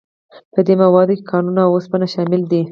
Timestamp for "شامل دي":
2.13-2.61